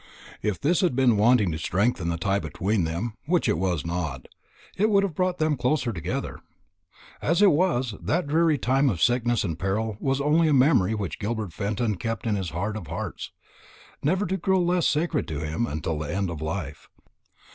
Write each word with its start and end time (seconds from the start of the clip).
If 0.41 0.59
this 0.59 0.81
had 0.81 0.95
been 0.95 1.15
wanting 1.15 1.51
to 1.51 1.59
strengthen 1.59 2.09
the 2.09 2.17
tie 2.17 2.39
between 2.39 2.85
them 2.85 3.13
which 3.27 3.47
it 3.47 3.59
was 3.59 3.85
not 3.85 4.25
it 4.75 4.89
would 4.89 5.03
have 5.03 5.13
brought 5.13 5.37
them 5.37 5.55
closer 5.55 5.93
together. 5.93 6.39
As 7.21 7.39
it 7.43 7.51
was, 7.51 7.93
that 8.01 8.25
dreary 8.25 8.57
time 8.57 8.89
of 8.89 8.99
sickness 8.99 9.43
and 9.43 9.59
peril 9.59 9.97
was 9.99 10.19
only 10.19 10.47
a 10.47 10.53
memory 10.55 10.95
which 10.95 11.19
Gilbert 11.19 11.53
Fenton 11.53 11.97
kept 11.97 12.25
in 12.25 12.33
his 12.33 12.49
heart 12.49 12.75
of 12.77 12.87
hearts, 12.87 13.29
never 14.01 14.25
to 14.25 14.37
grow 14.37 14.59
less 14.63 14.87
sacred 14.87 15.27
to 15.27 15.41
him 15.45 15.67
until 15.67 15.99
the 15.99 16.11
end 16.11 16.31
of 16.31 16.41
life. 16.41 16.89